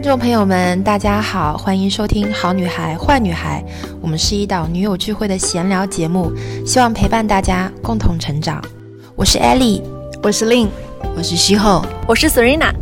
[0.00, 3.60] 听众朋友们，大家好，欢迎收听《好女孩坏女孩》，
[4.00, 6.30] 我们是一档女友聚会的闲聊节目，
[6.64, 8.62] 希望陪伴大家共同成长。
[9.16, 9.82] 我是 Ellie，
[10.22, 10.68] 我是 Lin，
[11.16, 12.72] 我是西后，我是 Serena。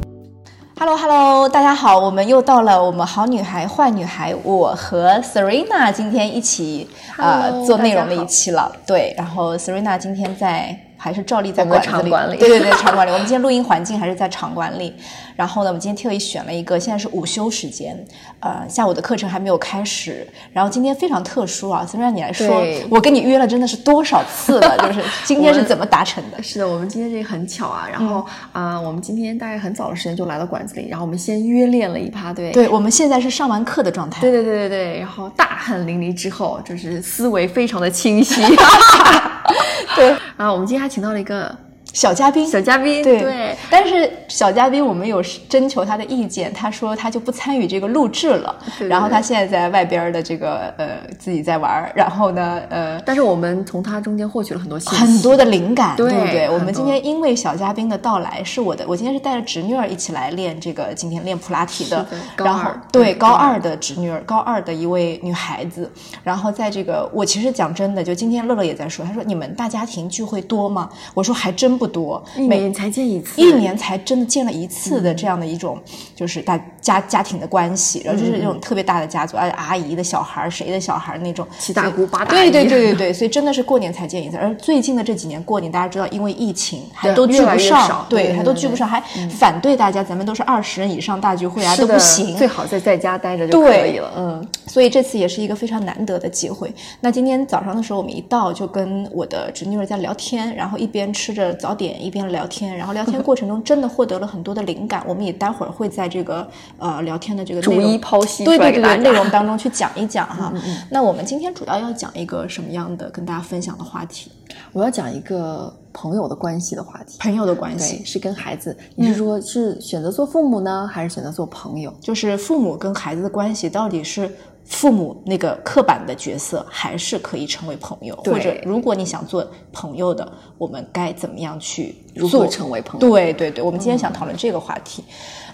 [0.79, 6.87] Hello Hello，大家好，我们又到了我们好女孩坏女孩，我和 Serena 今天一起
[7.17, 8.71] 呃做内容的一期了。
[8.87, 10.79] 对，然后 Serena 今天在。
[10.97, 13.11] 还是照例在馆子里，对对对，场馆里。
[13.11, 14.95] 我们今天录音环境还是在场馆里。
[15.37, 17.95] 然后呢，我们今天特意选了一个，现在是午休时间，
[18.41, 20.27] 呃，下午的课程还没有开始。
[20.51, 24.79] 然后今天非常特殊啊，虽然你来说，我跟你约了真的是多少次了？
[24.79, 26.43] 就是 今天是怎么达成的？
[26.43, 27.87] 是的，我们今天这个很巧啊。
[27.93, 32.51] 然后啊，我们今天大概很早的时间就来到馆子里，然后我们先约练了一趴，对。
[32.53, 34.23] 对，我们现在是上完课的状态。
[34.23, 34.99] 对对对对对。
[35.01, 38.41] 然后大汗淋漓之后，就是思维非常的清晰。
[39.97, 41.66] 对然后，我们今天还请到了一个。
[41.97, 56.51] 小嘉宾，小嘉宾，对，但是小嘉宾我们有征求他的意见，他说他就不参与这个录制了，然后他现在在外边的这个呃自己在玩，然后呢呃，但是我们从他中间获取了很多信息很多的灵感，对不对？
[56.51, 65.91] 我们今天因为小嘉宾的到来，是我的，我今天是带着侄女儿一起来练这个，今天练普拉提的，然后对高二的侄女儿，高二的一位女孩子，
[66.23, 70.91] 然后在这个我其实讲真的，就今天乐乐也在说，他说你们大家庭聚会多吗？
[71.15, 71.86] 我说还真不。
[71.87, 75.79] 不多，每年才见一次，一年才真的见了一次的这样的一种，
[76.15, 84.37] 就是大家家庭的关系，然后就是那种特别大的家族，而且阿姨的小孩谁的小孩那种七大姑八大对对对对 对，所以真的是过年才见一次。
[84.37, 94.13] 而最近的这几年过年，大家知道，因为疫情还都聚不上，对，还都聚不上，还反对大家，咱们都是二十人以上大聚会啊都不行，最好在在家待着就可以了。
[94.17, 96.73] 嗯，所以这次也是一个非常难得的机会。
[97.01, 101.76] 那今天早上的时候，我们一到就跟我的侄女儿在聊天，然后一边吃着早。
[101.77, 105.05] 点一边聊天，然后聊天过程中真的获得了很多的灵感。
[105.07, 110.53] 我们也待会儿会在这个呃聊天的这个逐一剖析，对对对，内容当中去讲一讲哈。
[110.91, 114.33] 那我们今天主要要讲一个什么样的跟大家分享的话题？
[114.73, 117.19] 我要讲一个朋友的关系的话题。
[117.21, 121.95] 朋友的关系是跟孩子，你是说是选择做父母呢，还是选择做朋友？
[122.01, 124.31] 就是父母跟孩子的关系到底是？
[124.69, 131.95] 父母那个刻板的角色还是可以成为朋友，或者如果你想做朋友的，我们该怎么样去
[132.31, 133.09] 做成为朋友？
[133.09, 135.05] 对对对，我们今天想讨论这个话题。
[135.09, 135.46] 嗯，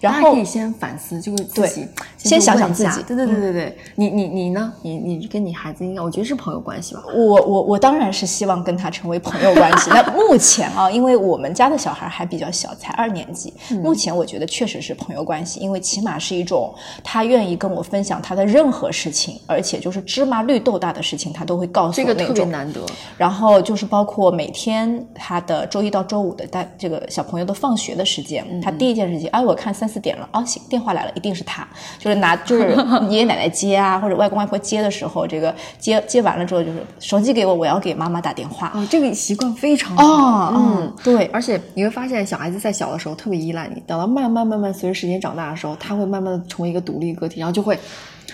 [0.00, 1.86] 然后可以先反思，就是自己
[2.16, 3.02] 先想想自己。
[3.02, 4.72] 对对对对对，你你你呢？
[4.82, 7.02] 你你跟你孩子应该，我觉得是朋友关系吧。
[7.14, 9.90] 我我我当然是希望跟他成为朋友关系。
[9.90, 13.52] 那 目前啊，因为我们家的小孩还比较小，才二年级。
[13.82, 21.92] 目前我觉得确实是朋友关系，因为起码是一种他愿意跟我分享他的任何事情，而且就是芝麻绿豆大的事情，他都会告诉我。
[21.92, 22.84] 这个特别难得。
[23.16, 28.97] 然后就是包括每天他的周一到周五的带这个小朋友的放学的时间，他第一。
[29.00, 31.66] 件事情，哎，我看三四点了，哦，行，电话来了，一定是他，
[31.98, 32.76] 就是拿，就是
[33.08, 38.72] 爷爷奶奶接啊，或者外公外婆接的时候，这个接接完了之后，就是手机给我，我要给妈妈打电话。
[38.74, 47.78] 哦，这个习惯非常好，嗯，对，而且你会发现，小孩子在小的时候特别依赖你，等到慢慢慢慢随着时间长大的时候，他会慢慢的成为一个独立个体，然后就会。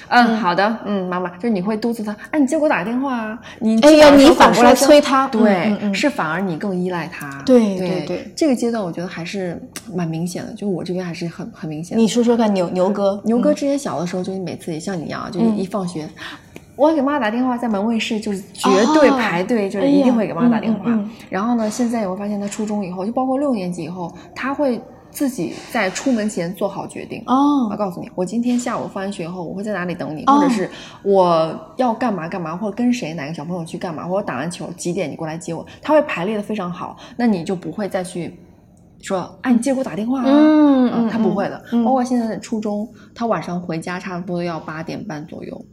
[0.09, 9.61] 嗯，好的，嗯，妈妈，就是你会督促他，哎，你接我打个电话啊，你哎呀，你反过来催他，对，是反而你更依赖他，对对对，这个阶段我觉得还是
[9.95, 11.99] 蛮明显的，就我这边还是很很明显。
[11.99, 16.09] 你说说看，牛牛哥，牛哥之前小的时候，就是每次也像你一样，就是一放学，
[16.77, 20.99] 我给妈妈打电话，在门卫室就是绝对排队，就是一定会给妈妈打电话。
[21.31, 24.81] 然后呢，现在我发现他初中以后，就包括六年级以后，他会。
[25.15, 27.23] 自己在出门前做好决定。
[27.27, 30.69] 哦，我告诉你，我今天下午放完学后，我会在哪里等你，或者是
[31.05, 38.37] 我要干嘛干嘛，或者跟谁哪个小朋友去干嘛，或者打完球几点你过来接我，他会排列的非常好，那你就不会再去
[39.01, 45.65] 说，哎，你记得给我打电话啊，嗯，他不会的，包括现在的初中，他晚上回家差不多要八点半左右，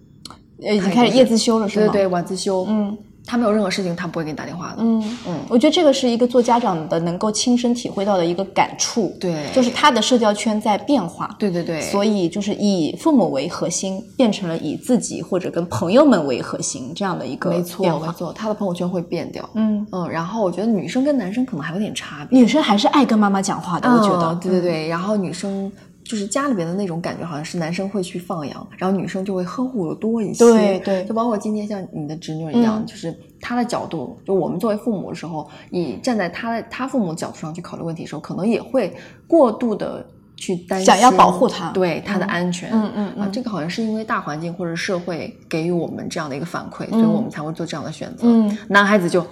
[0.64, 1.92] 呃，已经开始夜自修了是吗？
[1.92, 2.98] 对对，晚自修，嗯。
[3.26, 4.78] 他没有任何事情，他不会给你打电话的。
[4.80, 9.16] 嗯嗯，我觉得这个是一个做家长的能够亲身体会到的一个感触。
[9.20, 11.34] 对，就是他的社交圈在变化。
[11.40, 11.80] 对对对。
[11.82, 19.48] 所以就是以父母为核心，变成了以自己或者跟朋友们为核心这样的一个没错没错，他的朋友圈会变掉。
[19.54, 22.40] 嗯嗯，然后我觉得女生跟男生可能还有点差别。
[22.40, 24.36] 女生还是爱跟妈妈讲话的，我觉得。
[24.42, 25.72] 对对对，然后女生。
[26.12, 30.44] 就是家里边的那种感觉，好像是男生会去放养，然后女生就会呵护的多一些。
[30.44, 38.94] 对对，就包括今天像你的侄女一样，就是她的角度，就我们作为父母的时候，以站在她的她父母角度上去考虑问题的时候，可能也会
[39.26, 40.06] 过度的
[40.36, 42.70] 去担心，想要保护她，对她的安全。
[42.74, 48.28] 嗯嗯啊，这个好像是因为大环境或者社会给予我们这样的一个反馈，所以我们才会做这样的选择。
[48.28, 49.26] 嗯，男孩子就。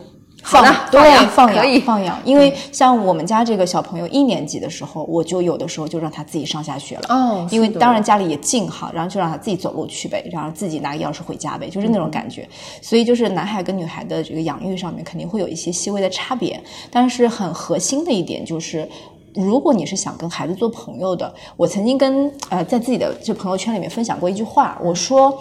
[0.44, 1.80] 放对放养可以。
[1.80, 7.04] 放养，因为像我们家这个小朋友一年级的时候，我就有的时候就让他自己上下学了。
[7.10, 12.48] 哦因为当然家里也近哈，然后就让他自己走路去呗，然后自己拿个钥匙回家呗，就是那种感觉。
[12.82, 18.88] 所以就是男孩跟女孩的这个养育上面肯定会有一些细微的差别，但是很核心的一点就是。
[19.36, 25.32] 如果你是想跟孩子做朋友的，我曾经跟呃在自己的这朋友圈里面分享过一句话，我说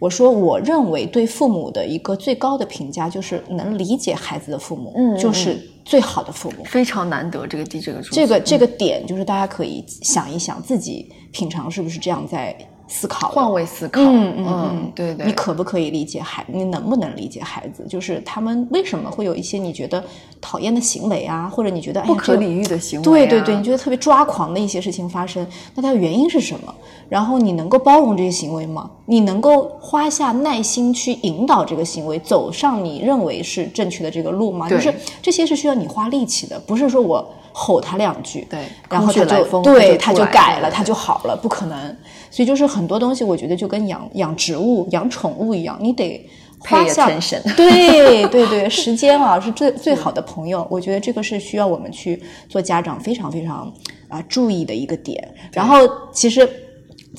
[0.00, 6.64] 我说我认为对父母的一个最高的评价就是能理解孩子的父母，就是最好的父母。
[6.64, 12.56] 非常难得这个地这个这个这个点就是大家可以想一想自己平常是不是这样在
[12.92, 16.44] 思考，换位思考，嗯嗯嗯，对对，你可不可以理解孩？
[16.48, 17.86] 你能不能理解孩子？
[17.88, 20.02] 就是他们为什么会有一些你觉得
[20.40, 25.46] 讨厌的行为啊，或者你觉得不可理喻的行为、啊，对对对，你觉得特别抓狂的一些事情发生，
[25.76, 26.74] 那它的原因是什么？
[27.08, 28.90] 然后你能够包容这些行为吗？
[29.06, 34.68] 你能够花下耐心去引导这个行为走上你认为是正确的这个路吗？
[34.68, 41.96] 就是这些是需要你花力气的，不是说我吼他两句，对然后他就对他他就改了，他就好了，不可能。
[42.30, 46.24] 所以就是很多东西，我觉得就跟养养植物、养宠物一样，你得
[46.58, 47.08] 花配下
[47.56, 50.66] 对对对，时间啊是最最好的朋友。
[50.70, 53.72] 我觉得这个是需要我们去做家长非常非常
[54.08, 55.28] 啊、注意的一个点。
[55.52, 55.78] 然后
[56.12, 56.48] 其实。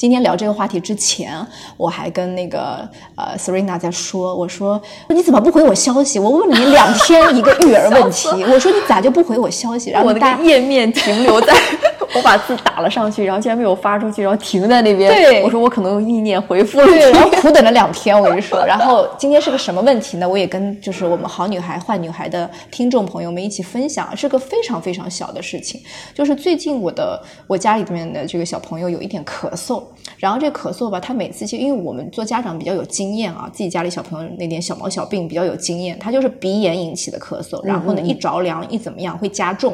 [0.01, 1.31] 今天聊这个话题之前，
[1.77, 6.17] 我还跟那个呃 Serena 在说，我说你怎么不回我消息？
[6.17, 9.91] 我问了你两天一个育儿问题， 我说你咋就不回我消息？
[9.91, 11.53] 然后我大那个页面停留在，
[12.15, 15.13] 我把字打了上去，然后竟然没有发出去，然后停在那边。
[15.13, 16.87] 对我说我可能用意念回复了。
[17.11, 18.65] 然后苦等了两天，我跟你说。
[18.65, 20.27] 然后今天是个什么问题呢？
[20.27, 25.79] 我也跟就是我们好女孩坏女孩的听众朋友们一起分享，是个非常非常小的事情。
[26.15, 29.83] 就是最近我的我家里面的这个小朋友有一点咳嗽，
[30.17, 39.73] 然后这咳嗽吧，他每次其实因为我们做家长比较有经验啊，自己家里小朋友那点小毛小病比较有经验，他就是鼻炎引起的咳嗽，然后呢一着凉一怎么样会加重。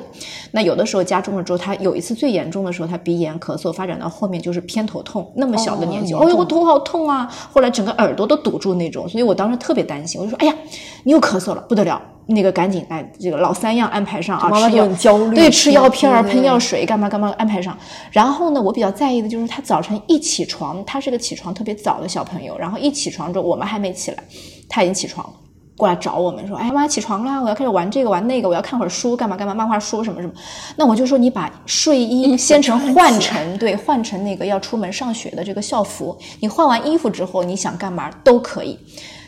[0.51, 7.27] 那有的时候加重了之后，他有一次最严重的时候，他鼻炎咳嗽发展到后面就是偏头痛，那么小的年纪，哦哦哟我头好痛啊！
[7.51, 10.55] 后来整个耳朵都堵住那种，所以我当时特别担心，我就说：“哎呀，
[11.03, 12.01] 你又咳嗽了，不得了！
[12.27, 17.77] 那个赶紧来这个老三样安排上啊，妈妈就吃药很焦虑对，吃药片儿、喷药水，干嘛干嘛安排上。
[18.11, 24.17] 然后呢，我比较在意的就是他早晨一起床，他是个起床特别早的小朋友，然后一起床之后，我们还没起来，
[24.67, 25.33] 他已经起床了。
[25.77, 30.33] 过来找我们说，哎，妈妈起床啦，我要开始玩这个玩那个，我要看会儿书，干嘛干嘛，漫画书什么什么。
[30.75, 36.17] 那我就说你把睡衣先成换成对，换成那个要出门上学的这个校服。
[36.39, 38.77] 你换完衣服之后，你想干嘛都可以。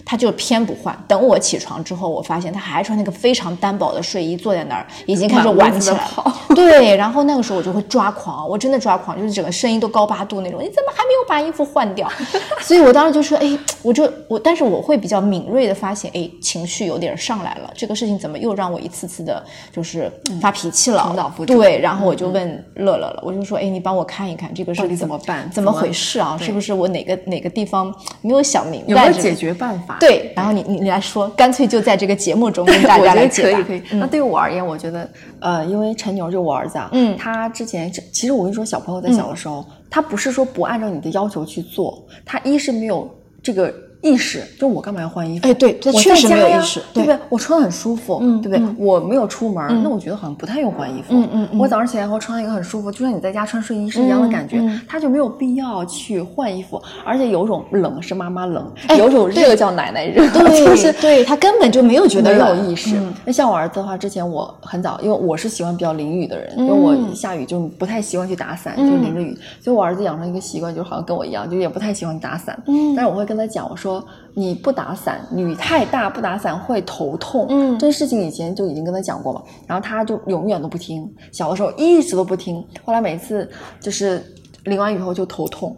[0.09, 0.97] 他就偏不换。
[1.07, 6.35] 等我起床之后，我发现他还穿那个非常单薄的睡衣，坐在那儿，已经开始玩起来了。
[6.55, 10.59] 对，然后那个时候我就会抓狂，我真的抓狂，就是整个声音都高八度那种。
[10.63, 12.09] 你怎么还没有把衣服换掉？
[12.59, 20.11] 所以我当时就说，哎，我就我，但是我会比较敏锐的发现，哎，情绪有点上来了，这个事情怎么又让我一次次的，就是
[20.41, 21.03] 发脾气了？
[21.45, 26.35] 对，然后我就问乐乐了，我就说，哎，你帮我看一看这个是怎么办怎么回事啊？
[26.41, 28.87] 是不是我哪个哪个地方没有想明白？
[28.87, 29.97] 这个有没有解决办法？
[29.99, 33.61] 对，然后你你你来说，干脆就在这个节目中跟大家来解答。
[33.61, 33.97] 可以可以。
[33.97, 35.09] 那对于我而言，我觉得
[35.39, 43.09] 呃，因为陈牛就是我儿子啊，嗯他之前其实我跟你说，小朋友在小的时候，他不是说不按照你的要求去做，他一是没有
[43.43, 43.73] 这个。
[44.01, 45.47] 意识，就我干嘛要换衣服？
[45.47, 47.25] 哎对这我确实在家呀没有意识对对不对？
[47.29, 48.65] 我穿的很舒服，嗯对不对？
[48.65, 51.07] 嗯我没有出门，那我觉得好像不太用换衣服。
[51.09, 62.95] 嗯嗯嗯我早上起来后穿一个很舒服，就像你在家穿睡衣是一样的感觉，他就没有必要去换衣服，而且有种冷是妈妈冷，哎有种热叫奶奶热，对， 就是对他根本就没有觉得没有意识。
[62.97, 72.57] 嗯那像我儿子的话，之前我很早，因为我是喜欢比较淋雨的人，因为我下雨就不太习惯去打伞，就淋着雨，所以我儿子养成一个习惯，就好像跟我一样，就也不太喜欢打伞。
[72.67, 73.88] 嗯但是我会跟他讲，我说
[74.33, 77.45] 你不打伞，雨太大不打伞会头痛。
[77.49, 83.49] 嗯这件事情以前就已经跟他讲过嘛，然后他就永远都不听，小的时候一直都不听，后来每次
[83.81, 84.23] 就是
[84.65, 85.75] 淋完雨后就头痛，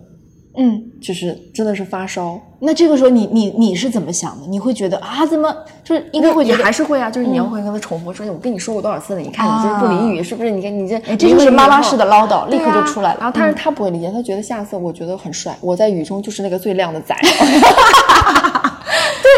[0.57, 2.39] 嗯，就是真的是发烧。
[2.63, 4.45] 那这个时候你你你是怎么想的？
[4.47, 5.51] 你会觉得啊，怎么
[5.83, 9.19] 就是应该会觉你得还是会啊，就是你要会跟他重复说，我跟你说过多少次了？
[9.19, 10.51] 你看你这不淋雨，是不是？
[10.51, 13.19] 你看你这，哎这就是妈妈式的唠叨，立刻就出来了。
[13.19, 17.15] 然后但是他不会理解，他觉得下次我觉得很帅，我在雨中就是那个最靓的仔。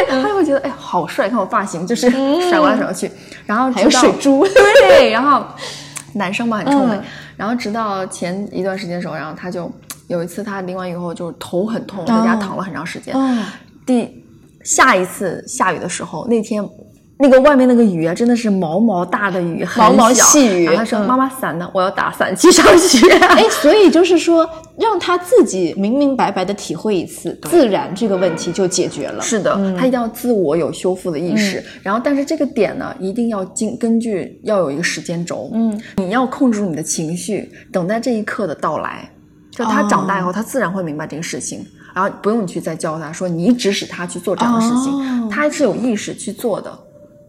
[0.05, 1.29] 对，他就会觉得哎，好帅！
[1.29, 2.09] 看我发型，就是
[2.49, 3.11] 甩过来甩过去，
[3.45, 4.45] 然后还有水珠
[4.79, 5.45] 对， 然后
[6.13, 7.03] 男生嘛很臭美嗯，
[7.37, 9.71] 然后直到前一段时间的时候，然后他就
[10.07, 13.13] 有一次他淋完雨后就是头很痛，在家躺了很长时间。
[13.15, 13.43] 嗯
[13.85, 14.23] 第
[14.63, 16.63] 下一次下雨的时候，那天
[17.19, 20.67] 那个外面那个雨啊，真的是毛毛大的雨，毛毛细雨。
[20.75, 21.69] 他说：“妈妈伞呢？
[21.73, 23.07] 我要打伞去上学。
[23.29, 29.21] ”哎， 所以就是说，让他自己明明白白的体会一次，自然这个问题就解决了。
[29.21, 31.63] 是的，他一定要自我有修复的意识。
[31.81, 35.51] 然后，但是这个点呢，一定要经根据要有一个时间轴。
[35.53, 39.07] 嗯，你要控制住你的情绪，等待这一刻的到来。
[39.51, 46.75] 就他长大以后，他自然会明白这个事情，然后不用你去再教他说你指使他去做这样的事情，他是有意识去做的。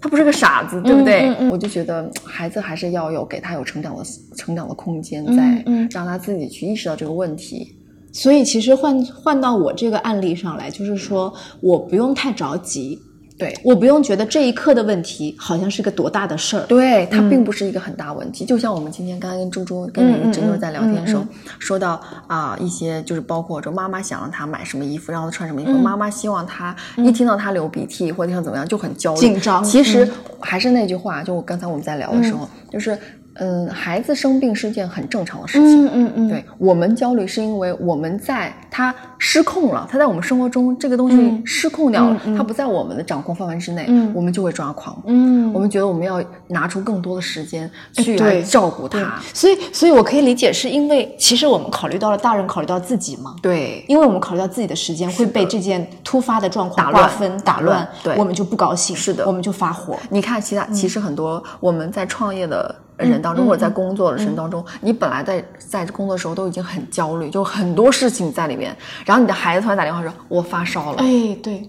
[0.05, 1.35] 他不是个傻子，对不对？
[1.49, 4.05] 我就觉得孩子还是要有给他有成长的
[4.37, 7.75] 成长的空间，在让他自己去意识到这个问题。
[8.13, 11.33] 所以，其实换换到我这个案例上来，就是说
[11.63, 13.01] 我不用太着急。
[13.37, 16.63] 对，我不用觉得这一刻的问题好像是个多大的事儿。
[16.67, 18.45] 对，它并不是一个很大问题。
[18.45, 21.27] 就像我们今天刚刚跟猪猪跟那个侄女在聊天的时候，
[21.59, 29.65] 说到啊一些就是包括说妈妈想让他买什么衣服，让他穿什么衣服，妈妈希望他一听到他流鼻涕或者听到怎么样就很焦虑紧张。
[29.65, 32.97] 其实还是那句话，就我刚才我们在聊的时候，就是。
[33.37, 35.87] 嗯，孩子生病是件很正常的事情。
[35.87, 45.03] 嗯嗯嗯，对我们焦虑是因为我们在他失控了，他在我们生活中这个东西失控掉了，他不在我们的掌控范围之内，我们就会抓狂。
[45.07, 49.21] 嗯，我们觉得我们要拿出更多的时间去来照顾他。
[49.33, 53.35] 所以，所以我可以理解，是因为其实我们考虑到了大人考虑到自己嘛？
[53.43, 58.95] 对，因为我们考虑到自己的时间会被这件突发的状况划分打乱，对，我们就不高兴。
[58.95, 59.97] 是的，我们就发火。
[60.09, 62.73] 你看，其他其实很多我们在创业的。
[62.97, 68.77] 人当中，或者在工作的人当中，你本来在在工作的时候都已经很焦虑，就很多事情在里面。
[69.05, 71.69] 然后你的孩子突然打电话说：“我发烧了。”哎，对，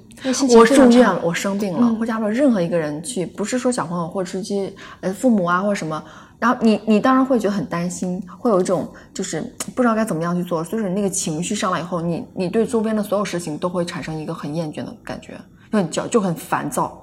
[0.55, 1.95] 我住院了，我生病了。
[1.95, 6.03] 或者说任何一个人去，不是说小朋友，或者是些呃父母啊，或者什么。
[6.37, 9.41] 然后你你当然会觉得很担心，会有一种就是
[9.73, 10.63] 不知道该怎么样去做。
[10.63, 15.33] 所以说你那个情绪上来以后，你你对周边的所有事情都会产生一个很厌倦的感觉，
[15.71, 17.01] 就很焦，就很烦躁，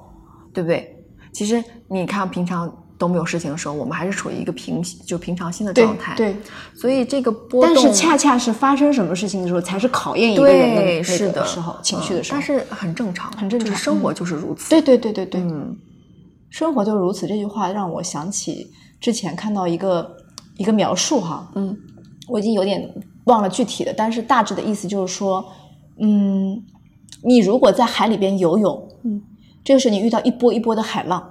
[0.53, 0.95] 对不对？
[1.33, 2.73] 其实你看平常。
[3.03, 6.15] 都没有事情的时候，我们还是处于一个平就平常心的状态。
[6.15, 6.33] 对，
[6.73, 12.39] 所以这个波动，但是恰恰是发生什么事情的时候，才是考验一个人的是的时候，情绪的时候。
[12.39, 14.69] 但是很正常，很正常，生活就是如此。
[14.69, 15.75] 对对对对对，嗯，
[16.49, 17.27] 生活就是如此。
[17.27, 20.15] 这句话让我想起之前看到一个
[20.55, 21.77] 一个描述哈，嗯，
[22.29, 22.89] 我已经有点
[23.25, 25.43] 忘了具体的，但是大致的意思就是说，
[25.99, 26.63] 嗯，
[27.21, 29.21] 你如果在海里边游泳，嗯，
[29.61, 31.21] 这个时候你遇到一波一波的海浪，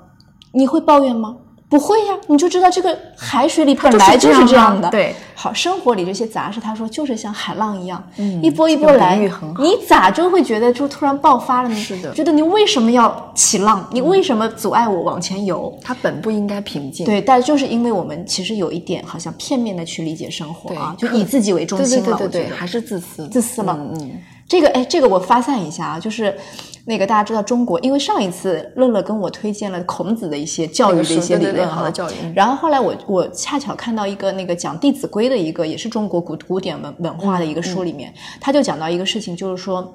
[0.53, 1.39] 你会抱怨吗？
[1.73, 4.91] 不会呀，你就知道这个海水里本来就是这样的。
[4.91, 8.07] 对，好，生活里这些杂事，他说就是像海浪一样，
[8.43, 9.17] 一波一波来。
[9.59, 11.75] 你咋就会觉得就突然爆发了呢？
[11.75, 13.89] 是的，觉得你为什么要起浪？
[13.91, 15.75] 你为什么阻碍我往前游？
[15.81, 17.07] 它本不应该平静。
[17.07, 22.19] 对，但就是因为我们其实有一点好像片面的去理解生活啊，就以自己为中心了。
[22.19, 23.75] 对对对，还是自私，自私了。
[23.81, 24.11] 嗯，
[24.53, 26.37] 这个哎，这个我发散一下啊，就是。
[26.85, 32.15] 那个大家知道中国，因为上一次乐乐跟我推荐了孔子的一些教育的一些理论哈，教育。
[32.35, 39.95] 然后后来我我恰巧看到一个那个讲《弟子规》的一个，也是中国古古典文文化的一个书里面，他就讲到一个事情，就是说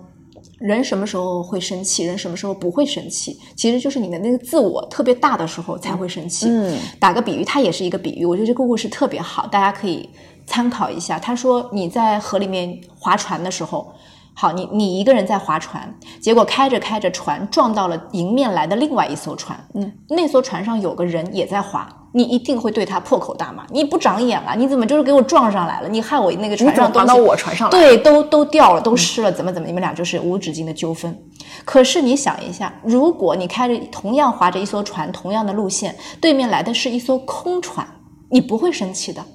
[0.59, 6.47] 人什么时候会生气，人什么时候不会生气，其实就是你的那个自我特别大的时候才会生气。
[6.47, 10.09] 嗯，打个比喻，它也是一个比喻，我觉得这个故事特别好，大家可以
[10.45, 11.19] 参考一下。
[11.19, 13.93] 他说你在河里面划船的时候。
[14.39, 15.91] 好，你你一个人在划船，
[16.21, 24.53] 结果开着开着船撞到了迎面来的另外一艘船，嗯，那艘船上有个人也在划，你一定会对他破口大骂，你不长眼了？
[24.55, 25.89] 你怎么就是给我撞上来了？
[25.89, 29.67] 你害我那个船上划到我船上来，对，都都掉了，都湿了，怎么怎么？
[29.67, 31.17] 你们俩就是无止境的纠纷。
[31.65, 37.87] 可是你想一下，如果你开着同样划着一艘船，同样的路线，对面来的是一艘空船，
[38.29, 39.25] 你不会生气的。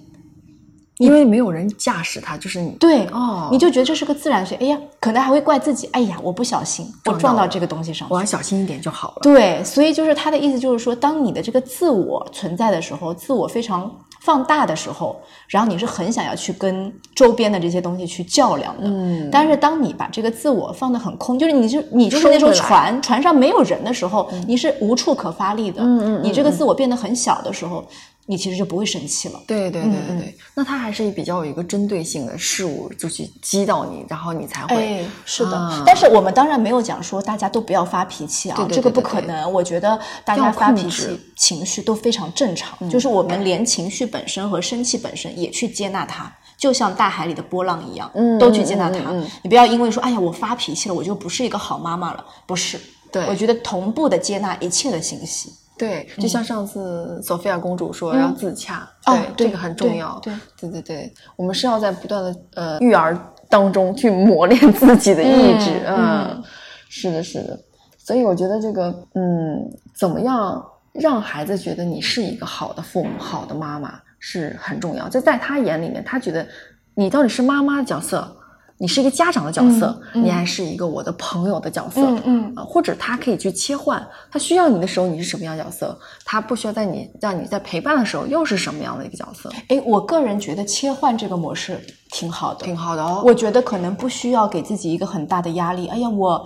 [1.03, 4.55] 因为没有人驾驶它，就是你对哦，你就觉得这是个自然学。
[4.57, 5.89] 哎呀，可能还会怪自己。
[5.93, 9.19] 哎呀，我不小心，我撞到这个东西上，我要小心一点就好了。
[9.23, 13.91] 对，所以就是他的意思，就是说，当你的这个自我存在的时候，自我非常
[14.21, 18.89] 放大的时候，然后你是很想要去跟周边的这些东西去较量的。
[18.89, 25.83] 嗯，但是当你把这个自我放得很空，就是你就你就是那艘船，船上没有人的时候，你是无处可发力的。
[25.83, 27.85] 嗯嗯，你这个自我变得很小的时候。
[28.27, 29.41] 你其实就不会生气了。
[29.47, 34.77] 对对对对对，那他还是比较有一个针对性的事物，就去激到你，然后你才会。
[34.77, 35.83] 哎，是的。
[35.85, 39.53] 但是我们当然没有讲说大家都不要发脾气啊，这个不可能。
[39.53, 49.13] 我觉得大家发脾气、情绪都非常正常，就是我们连情绪本身和生气本身也去接纳它，就像大海里的波浪一样，都去接纳它。
[49.43, 52.25] 你不要因为说，哎呀，我发脾气了，我就不是一个好妈妈了。
[52.47, 55.53] 不是，对我觉得同步的接纳一切的信息。
[55.83, 60.17] 对，就像上次索菲亚公主说要自洽，对，这个很重要。
[60.23, 65.83] 对，对，对，对，我们是要在不断的呃育儿当中去磨练自己的意志。
[65.89, 66.41] 嗯，
[66.89, 67.59] 是的，是的。
[67.99, 75.09] 所以我觉得这个，嗯，怎么样让孩子觉得你是一个好的父母、好的妈妈是很重要。
[75.09, 76.47] 就在他眼里面，他觉得
[76.95, 78.37] 你到底是妈妈的角色。
[78.83, 89.49] 你是一个家长的角色，你还是一个我的朋友的角色，嗯嗯啊，或者他可以去切换，他需要你的时候你是什么样角色，他不需要在你让你在陪伴的时候又是什么样的一个角色？
[89.69, 93.23] 哎，我个人觉得切换这个模式挺好的，挺好的哦。
[93.25, 95.87] 我觉得可能不需要给自己一个很大的压力。
[95.87, 96.45] 哎呀，我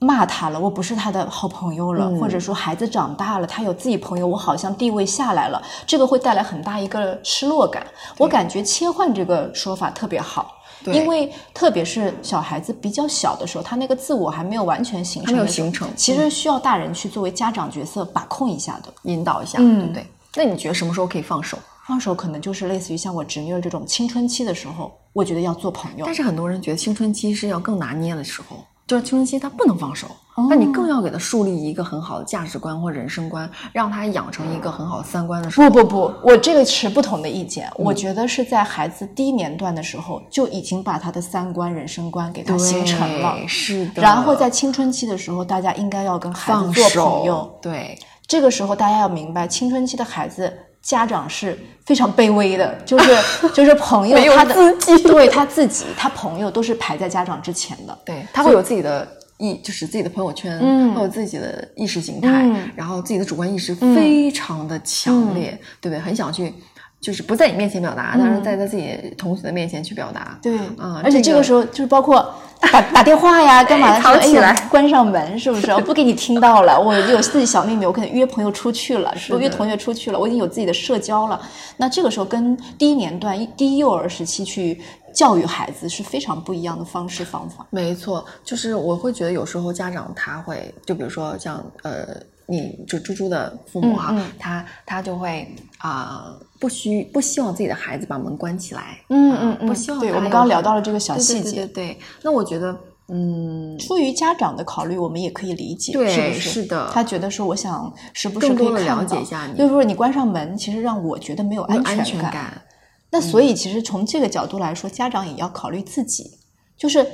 [0.00, 7.86] 骂他了，我不是他的好朋友了，或者说孩子长大了，他有自己朋友，我好像地位下来了，这个会带来很大一个失落感。
[8.16, 10.56] 我感觉切换这个说法特别好。
[10.86, 20.06] 因为特别是小孩子比较小的时候，他那个自我还没有完全形成，没有形成，其实需要大人去作为家长角色把控一下的，引导一下，对不对？
[20.36, 21.58] 那你觉得什么时候可以放手？
[21.86, 26.04] 放手可能就是类似于像我侄女儿这种青春期的时候，我觉得要做朋友。
[26.04, 28.58] 但是很多人觉得青春期是要更拿捏的时候。
[28.88, 30.08] 就是青春期，他不能放手，
[30.48, 35.68] 那你更要给他树立一个很好的价值观或人生观，让他养成一个很好的三观的时候。
[35.68, 37.70] 不不不，我这个持不同的意见。
[37.76, 43.36] 我觉得是在孩子低年段的时候就已经把他的三观、人生观给他形成了。
[43.46, 44.00] 是的。
[44.00, 47.58] 然后在青春期的时候，大家应该要跟孩子做朋友。
[47.60, 47.98] 对。
[48.26, 50.50] 这个时候大家要明白，青春期的孩子。
[50.82, 53.16] 家长是非常卑微的， 就是
[53.52, 54.54] 就是朋友，他的
[55.04, 57.98] 对他自己，他朋友都是排在家长之前的。
[58.04, 59.06] 对他会有自己的
[59.38, 66.00] 意，就是自己的朋友圈，嗯，会有自己的意识形态，然后自己的主观意识非常的强烈，对不对？
[66.00, 66.52] 很想去。
[67.00, 70.38] 就是不在你面前表达，但是在他自己同学的面前去表达。
[70.42, 74.02] 对，啊，而且这个时候就是包括打打电话呀， 干嘛的？
[74.02, 75.72] 吵起来，关上门，是不是？
[75.86, 76.78] 不给你听到了。
[76.80, 81.40] 我有自己小秘密，我可能约朋友出去了，我约同学出去了，我已经有自己的社交了。
[81.76, 84.80] 那这个时候跟低年段、低幼儿时期去
[85.14, 87.64] 教育孩子是非常不一样的方式方法。
[87.70, 92.08] 没错，就是我会觉得有时候家长他会，就比如说像呃。
[92.50, 100.00] 你就猪猪的父母哈，他他就会啊，不需不希望自己的孩子把门关起来，嗯嗯嗯，不希望。
[100.00, 101.98] 对，我们刚刚聊到了这个小细节，对。
[102.22, 102.74] 那我觉得，
[103.08, 106.50] 嗯，出于家长的考虑，我们也可以理解，对，是不是？
[106.50, 106.90] 是的。
[106.90, 112.62] 他觉得说，我想时不时可以了解一下你，就是说你关上门，其实让我觉得没有安全感。
[113.10, 116.38] 那所以，其实从这个角度来说，家长也要考虑自己，
[116.78, 117.06] 就是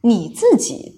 [0.00, 0.97] 你自己。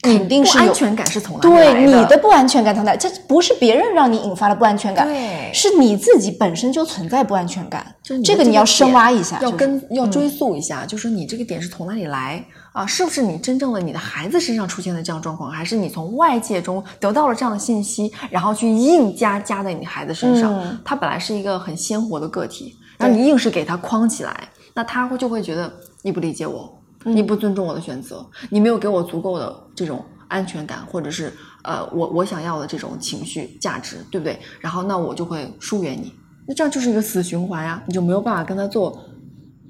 [0.00, 2.94] 肯定是安全感是从哪对你的不安全感从哪？
[2.94, 7.84] 这不是别人让你引发的不安全感，对，是你自己本身就存在不安全感。
[8.24, 12.42] 这个你要深挖一下，要跟要追溯一下，就是你这个点是从哪里来
[12.72, 12.86] 啊？
[12.86, 20.78] 是不是你真正的你的孩子身上出现的这样状况，还是你从外界中得到了这样的信息，然后去硬加加在你孩子身上？
[20.84, 25.70] 他本来是一个很鲜活的个体，然后你硬是给他框起来，那他会就会觉得
[26.02, 26.72] 你不理解我。
[27.04, 31.32] 你不尊重我的选择，你没有给我足够的这种安全感，或者是
[31.62, 34.38] 呃，我我想要的这种情绪价值，对不对？
[34.60, 36.12] 然后那我就会疏远你，
[36.46, 38.98] 那这样就是一个死循环呀，你就没有办法跟他做，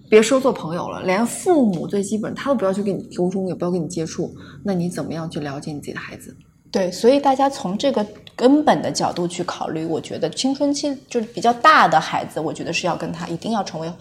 [0.09, 6.35] 别说做朋友了，连父母最基本他都不要去跟你沟通，也不要跟你接触，那你怎么样去了解你自己的孩子？
[6.73, 13.93] 对，所以大家从这个根本的角度去考虑，我觉得青春期就是比较大的孩子，我觉得是要跟他一定要成为。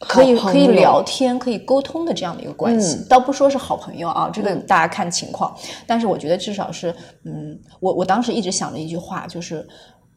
[0.00, 5.54] 可以可以聊天、可以沟通的这样的一个关系，倒不说是好朋友啊，这个大家看情况。
[5.86, 9.66] 但是我觉得至少是，嗯，我我当时一直想着一句话，就是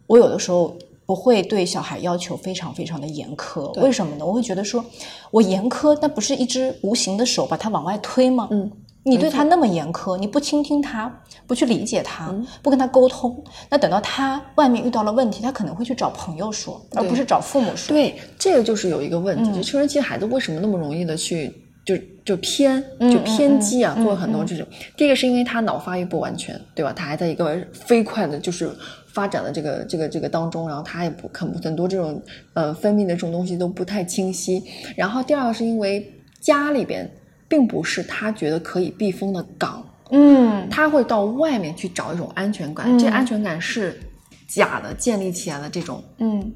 [0.07, 4.25] 我有的时候不会对小孩要求非常非常的严苛，为什么呢？
[4.25, 4.83] 我会觉得说，
[5.31, 8.47] 我严苛，那不是一只无形的手把他往外推吗？
[8.51, 8.71] 嗯。
[9.03, 11.09] 你对他那么严苛，你不倾听他，
[11.45, 17.95] 不去理解他，不跟他沟通，那等到他外面遇到了问题，他可能会去找朋友说，而不是找父母说。
[17.95, 21.49] 对，这个就是有一个问题，就青春期孩子为什么那么容易的去
[21.85, 24.67] 就就偏就偏激啊，做很多这种。
[24.97, 26.91] 第一个是因为他脑发育不完全，对吧？
[26.91, 28.69] 他还在一个飞快的，就是
[29.13, 32.21] 发展的这个这个这个当中，然后他也不很很多这种
[32.55, 34.61] 呃分泌的这种东西都不太清晰。
[34.97, 36.05] 然后第二个是因为
[36.41, 37.09] 家里边。
[37.47, 43.99] 并不是他觉得可以避风的港，嗯，他会到外面去找一种安全感，这安全感是
[44.47, 46.53] 假的，建立起来的这种，嗯，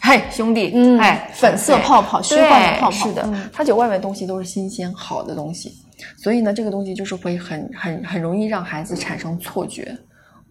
[0.00, 5.72] 嘿，兄弟，嗯，哎，粉色泡泡，虚幻的泡泡，是的，他觉得外面东西都是新鲜好的东西，
[6.16, 9.94] 所以呢，这个东西就是会很很很容易让孩子产生错觉，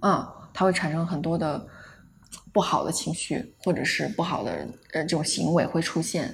[0.02, 0.24] 嗯，
[0.54, 1.66] 他会产生很多的
[2.54, 4.52] 不好的情绪，或者是不好的
[4.94, 6.32] 呃这种行为会出现，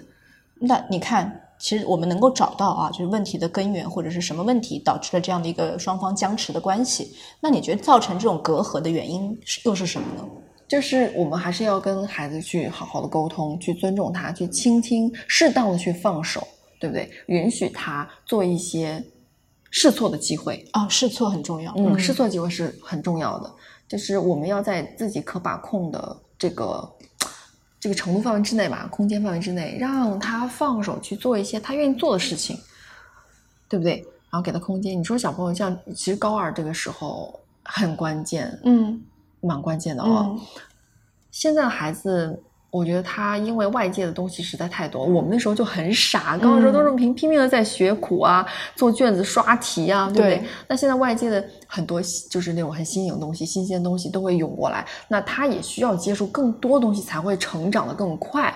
[0.60, 1.42] 那你看。
[1.58, 7.16] 其实我们能够找到啊，就是问题的根源或者是什么问题导致了这样的一个双方僵持的关系。
[7.40, 10.28] 那你觉得造成这种隔阂的原因又是什么呢？
[10.68, 16.46] 就是我们还是要跟孩子去好好的沟通，去尊重他，去倾听，适当的去放手，
[16.80, 17.08] 对不对？
[17.28, 19.04] 允许他做一些
[19.70, 20.66] 试错的机会。
[20.74, 21.72] 哦，试错很重要。
[21.78, 23.54] 嗯，试错机会是很重要的，
[23.88, 26.92] 就是我们要在自己可把控的这个
[27.86, 32.58] 这个程度范围之内吧，空间范围之内，让他放手去做一些他愿意做的事情，
[33.70, 33.98] 对不对？
[34.32, 35.00] 然后给他空间。
[35.00, 39.00] 你说小朋友像，其实高二这个时候很关键，嗯，
[39.40, 40.36] 蛮关键的哦。
[41.30, 42.42] 现在的孩子。
[42.70, 50.44] 我觉得他因为外界的东西实在太多，我们那时候就很傻，高中时候都是拼拼命的在学苦啊，做卷子、刷题啊，对不对？
[50.68, 58.54] 那现在外界的很多就是那种很新颖的东西、新鲜的东西都会涌过来，那他也需要接触更多东西才会成长的更快。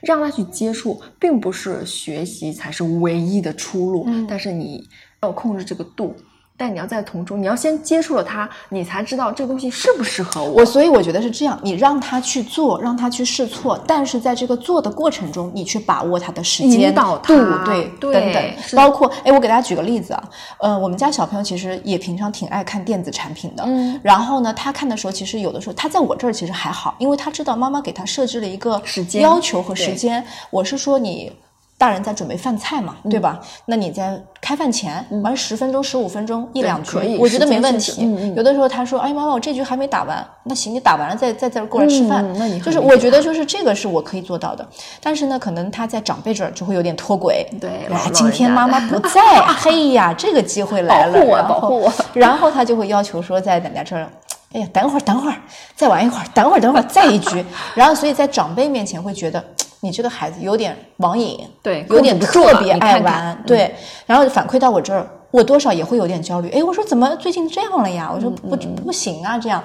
[0.00, 4.88] 让他去接触，并不是学习才是唯一的出路，但是你
[5.22, 6.14] 要控制这个度。
[6.58, 10.50] 但你要在同中，你要先接触了它，你才知道这个东西适不适合我。
[10.50, 17.18] 我所以我觉得是这样，你让他去做，让他去试错，但是在这个做的过程中，你去把握他的时间度，
[17.64, 20.24] 对，等等，包括哎，我给大家举个例子啊，
[20.58, 31.32] 呃，我们家小朋友其实也平常挺爱看电子产品的，嗯，然后呢，他看的时候，其实有的时候他在我这儿其实还好，因为他知道妈妈给他设置了一个时间要求和时间，我是说你。
[31.78, 33.38] 大人在准备饭菜嘛，对吧？
[33.66, 38.34] 那你在开饭前玩十分钟、十五分钟一两局，我觉得没问题。
[38.34, 42.28] 有的时候他说：“哎，妈妈，我这局还没打完。”那行，你打完了再再再过来吃饭。
[42.36, 44.66] 那你就是我觉得就是这个是我可以做到的。
[45.00, 47.46] 但是呢，可能他在长辈这儿就会有点脱轨。
[47.60, 51.92] 对，今天妈妈不在，嘿 呀，这个机会来了，保护我，保护我。
[52.12, 54.10] 然后他就会要求说，在奶奶这儿，
[54.52, 55.36] 哎呀，等会儿，等会儿，
[55.76, 57.44] 再玩一会儿，等会儿，等会儿，再一局。
[57.76, 59.44] 然后，所以在长辈面前会觉得。
[59.80, 63.74] 你这个孩子有点网瘾，对，有点特别爱玩，对。
[64.06, 66.48] 然后反馈到我这儿，我多少也会有点焦虑。
[66.50, 68.10] 哎，我说怎么最近这样了呀？
[68.14, 69.62] 我说不不行啊，这样。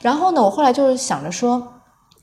[0.00, 1.62] 然后呢，我后来就是想着说，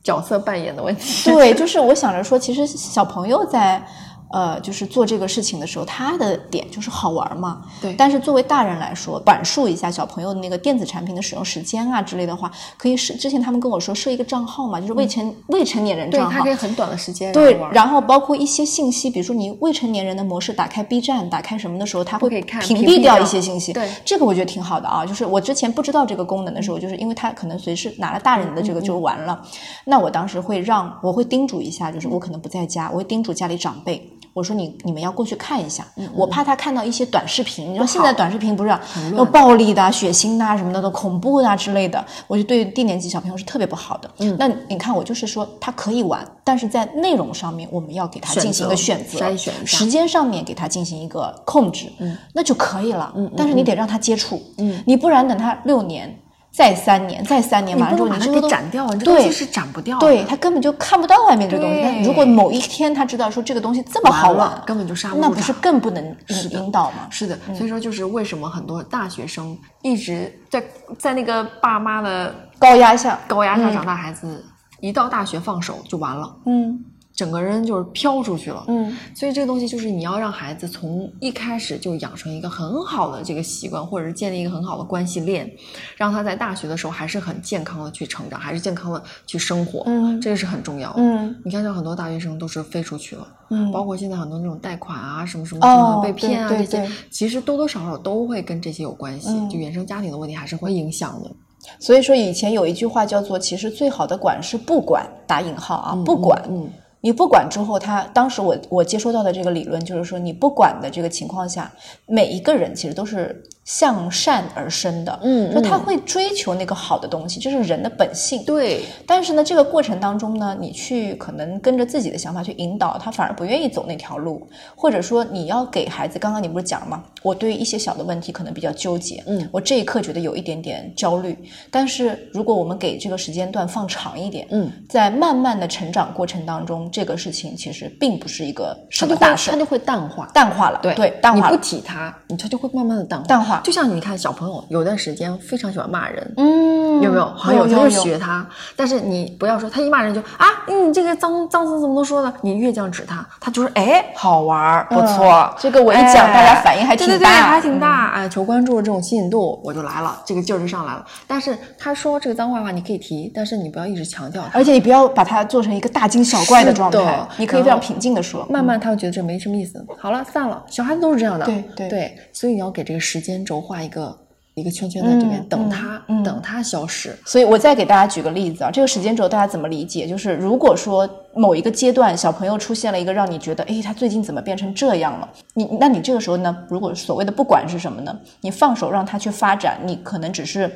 [0.04, 1.30] 角色扮演的问题。
[1.32, 3.82] 对，就是我想着说，其实小朋友在。
[4.30, 7.62] 呃，就是做这个事情的时候，他的点就是好玩嘛。
[7.82, 7.94] 对。
[7.94, 13.14] 但是作为大人来说，管束一下小朋友的那个电子产品的使用时间啊之类的话，可以设。
[13.16, 16.30] 之前他们跟我说设一个账号嘛，就是未成未成年人账号。
[16.30, 17.32] 对，他可以很短的时间。
[17.32, 17.58] 对。
[17.72, 23.72] 然后包括一些信息，比如说你未成年人的模式打开 B 站、打开什么的时候，他会屏蔽掉一些信息。
[23.72, 23.90] 对。
[24.04, 29.42] 这个我觉得挺好的啊，就是我之前不知道这个功能的时候，就是因为他可能随时拿了大人的这个就完了。
[29.86, 34.12] 那我当时会让我会叮嘱一下，就是我可能不在家，我会叮嘱家里长辈。
[34.38, 38.70] 我说你你们要过去看一下，我怕他看到一些短视频，你知道现在短视频不是
[39.16, 44.08] 有暴力的、血腥的什么的都恐怖的之类的，我就对低年级小朋友是特别不好的。
[44.20, 53.12] 嗯，那你看我就是说他可以玩，但是在内容上面我们要给他进行一个选择，筛选时间上面给他进行一个控制，嗯，那就可以了。
[53.16, 56.16] 嗯，但是你得让他接触，嗯，你不然等他六年。
[56.58, 60.08] 再三年，再三年，完了之后，你这个给斩掉，这东西是斩不掉的。
[60.08, 62.04] 对他根本就看不到外面这东西。
[62.04, 66.04] 如果某一天他知道说这个东西这么好玩，根本就杀不掉那不是更不能
[66.50, 67.08] 引导吗？
[67.12, 70.64] 是的，所以说就是为什么很多大学生一直在
[70.98, 74.44] 在那个爸妈的高压下高压下长大，孩子
[74.82, 76.36] 一到大学放手就完了。
[76.48, 76.84] 嗯。
[77.18, 85.52] 整个人就是飘出去了，嗯，所以这个东西就是你要让孩子从一开始就养成一个很好的这个习惯，或者是建立一个很好的关系链，
[85.96, 101.32] 让他在大学的时候还是很健康的去成长，还是健康的去生活，嗯，这个是很重要的，嗯，你看像很多大学生都是飞出去了，嗯，包括现在很多那种贷款啊什么什么什么被骗啊这些，其实多多少少都会跟这些有关系，就原生家庭的问题还是会影响的。
[101.80, 106.70] 所以说以前有一句话叫做，其实最好的管是不管，打引号啊，不管，嗯。
[107.08, 111.72] 你不管之后，他当时我我接收到的这个理论就是说，你不管的这个情况下，
[112.06, 113.42] 每一个人其实都是。
[113.68, 118.42] 向善而生的，嗯，说他会追求那个好的东西，这是人的本性。
[118.46, 127.04] 对，但是呢，这个过程当中呢，你去可能跟着自己的想法去引导他，反而不愿意走那条路，或者说你要给孩子，刚刚你不是讲了吗？
[127.22, 131.38] 我对于一些小的问题可能比较纠结，嗯，我这一刻觉得有一点点焦虑，
[131.70, 140.96] 但是如果我们给这个时间段放长一点，嗯，在慢慢的成长过程当中，这个事情其实并不是一个什么大事，它就会淡化，淡化了，对。
[140.96, 141.52] 对，淡化了。
[141.52, 143.57] 你不提它，你它就会慢慢的淡化，淡化。
[143.64, 147.26] 就像你看小朋友有段时间非常喜欢骂人，嗯，有没有？
[147.36, 152.34] 好像有就会学他，但是你不要说他一骂人就啊，你这个脏脏字怎么都说呢？
[152.42, 155.54] 你越这样指他，他就是哎，好玩，不错。
[155.60, 158.08] 这个我一讲，大家反应还挺大，对对还挺大。
[158.12, 161.06] 哎，求关注的这种吸引度我就来了，这个劲儿就上来了。
[161.26, 169.84] 但是他说这个脏话的话，你可以提，但是你不要一直强调，而且你不要把它做成一个大惊小怪的状态，你可以非常平静的说，慢慢他会觉得这没什么意思。
[170.00, 170.64] 好了，散了。
[170.70, 174.18] 小孩子都是这样的，对对对，所以你要给这个时间轴画一个
[174.56, 177.16] 一个圈圈在这边、等它，等它消失。
[177.26, 180.08] 所以我再给大家举个例子啊，这个时间轴大家怎么理解？
[180.08, 185.30] 就是如果说某一个阶段小朋友出现了一个让你觉得，哎，他最近怎么变成这样了？
[185.54, 186.58] 你那你这个时候呢？
[186.70, 188.20] 如果所谓的不管是什么呢？
[188.42, 190.70] 你放手让他去发展，你可能只是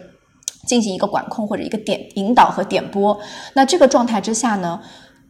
[0.66, 3.20] 进行一个管控或者一个点引导和点拨。
[3.54, 4.80] 那这个状态之下呢，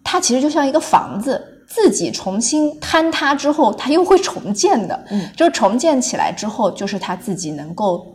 [0.04, 1.51] 它其实就像一个房子。
[1.74, 8.06] 自己重新坍塌之后，它又会重建的，嗯，就是重建起来之后，就是他自己能够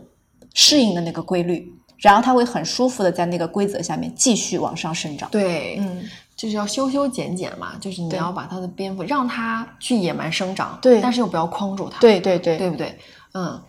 [0.53, 1.67] 适应的那个规律，
[1.97, 5.27] 然后他会很舒服的在那个规则下面继续往上生长。
[5.31, 6.03] 对，嗯，
[6.35, 12.95] 就是要修修剪剪嘛，就是你要把它的蝙蝠让它去野蛮生长，对，但是又不要框住它，对对对，对不对？
[13.33, 13.59] 嗯，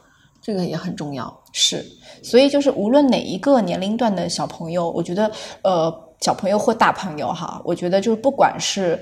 [0.43, 1.83] 这个也很重要，是，
[2.23, 5.31] 所以就是无论哪一个年龄段的小朋友，我觉得，
[5.63, 6.08] 呃。
[6.21, 9.01] 小朋友或大朋友哈，我觉得就是不管是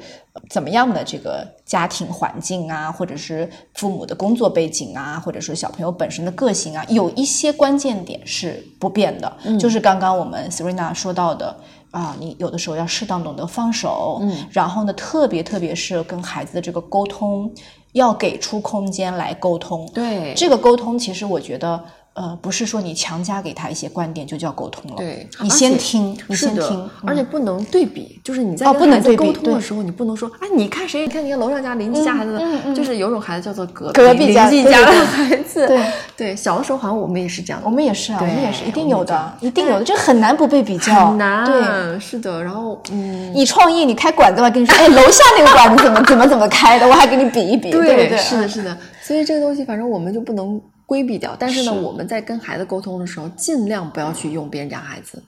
[0.51, 9.37] 怎么样的这个家庭环境啊，或者是父母的工作背景啊，或者说小朋友本身的个性啊，有一些关键点是不变的。
[9.45, 11.57] 嗯就是刚刚我们 Serena 说到的
[11.91, 17.51] 啊，你有的时候要适当懂得放手，嗯，然后呢，特别特别是跟孩子的这个沟通，
[17.93, 19.91] 要给出空间来沟通。
[19.95, 21.83] 对，这个沟通其实我觉得。
[22.17, 24.97] 呃，不是说你强加给他一些观点就叫沟通了。
[24.97, 31.03] 对，你先听，你先听，而且不能对比，就是你在跟孩子沟通的时候，你不能说，哎，你看谁？
[31.03, 32.41] 你看你看楼上家邻居家孩子，
[32.75, 35.67] 就是有种孩子叫做隔隔壁邻居家的孩子。
[35.67, 41.45] 对对，小的时候好像我们也是这样，我们也是啊，我们也是，一定有的，一定有的，这很难不被比较，很难。
[41.45, 42.43] 对，是的。
[42.43, 48.17] 然后，嗯，你创业，你开馆子吧，跟你说，哎，楼下那个馆子怎么怎么怎么开的，我还给你比一比，对对？
[48.17, 48.75] 是的，是的。
[49.03, 50.59] 所以这个东西，反正我们就不能。
[50.87, 55.23] 规避掉，但是呢，我们在跟孩子沟通的时候，尽量不要去用别人家孩子。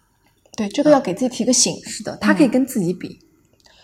[0.57, 1.77] 对，这个要给自己提个醒。
[1.85, 3.19] 是的，他可以跟自己比。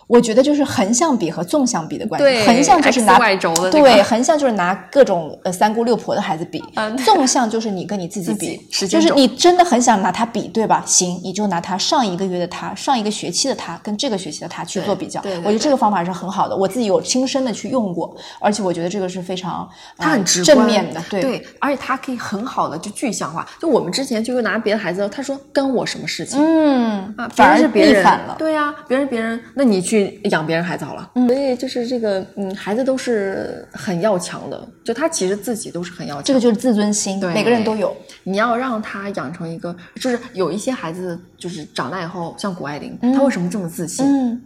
[0.06, 2.46] 我觉得就是横向比和纵向比的关系。
[2.46, 6.62] 横向就是拿的对，横向就是拿各种呃三姑六婆的孩子比。
[7.04, 10.82] 纵向就是你跟你自己比，就是你真的很想拿他比，对吧？
[10.86, 15.20] 行，你就拿他上一个月的他，上一个学期的他，跟这个学期的他去做比较。
[15.44, 23.46] 我觉得这个方法是很好的，我自己有亲身的去用过，而且我觉得这个是非常他很直正面的，对，对而且他可以很好的就具象化。
[23.60, 26.38] 就我们之前就拿别的孩子，他说跟我什么事情？
[26.40, 28.36] 嗯啊，反而是别人了。
[28.38, 29.93] 对呀，别人别人，那你去
[30.24, 30.76] 养别人孩。
[30.76, 37.96] 子好了，所以就是这个，嗯，孩子都是很要强的，就他其实自己都是很要强，这个就是自尊心，对，每个人都有。
[38.24, 44.04] 你要让他养成一个，就是有一些孩子，就是长大以后，像谷爱凌，他为什么这么自信？
[44.04, 44.42] 嗯，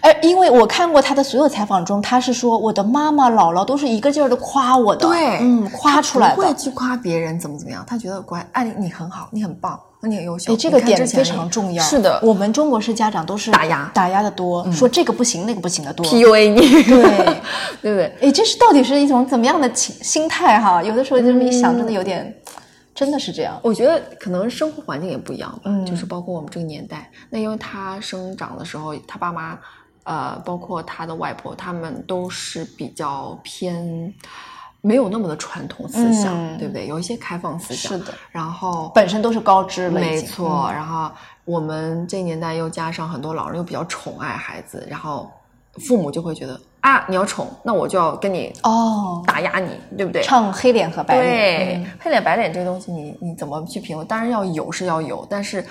[0.00, 9.78] 哎，因为我看过他的所有采访中，他是说我的妈妈、姥姥都是一个劲儿的夸我的，对，嗯，夸出来的，不会去夸别人怎么怎么样，他觉得谷爱凌你很好，你很棒。
[10.08, 11.84] 你很优秀，哎，这个点非常重要。
[11.84, 17.02] 是的，我们中国式家长都是打压，打压的多，说这个不行，那个不行的多，PUA 你，对
[17.82, 18.16] 对不对？
[18.22, 20.82] 哎，这是到底是一种怎么样的情心态哈？
[20.82, 22.34] 有的时候这么一想，真的有点，
[22.94, 23.60] 真的是这样。
[23.62, 29.58] 我觉得可能生活环境也不一样吧，就是包括我们这个年代，那因为他生长的时候，他爸妈，
[30.04, 34.14] 呃，包括他的外婆，他们都是比较偏。
[34.80, 36.86] 没有那么的传统思想，对不对？
[36.86, 38.14] 有一些开放思想，是的。
[38.30, 40.70] 然后本身都是高知，没错。
[40.72, 41.10] 然后
[41.44, 45.30] 我们这年代又加上很多老人又比较宠爱孩子，然后
[45.78, 50.22] 父母就会觉得啊，你要宠，那我就要跟你哦打压你，对不对？
[50.22, 54.06] 唱黑脸和白脸，对黑脸白脸这个东西，你你怎么去评论？
[54.06, 55.64] 当然要有是要有，但是。